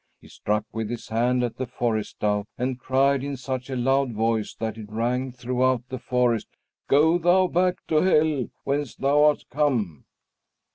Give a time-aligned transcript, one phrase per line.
[0.19, 4.13] He struck with his hand at the forest dove and cried in such a loud
[4.13, 6.47] voice that it rang throughout the forest,
[6.87, 10.05] "Go thou back to hell, whence thou art come!"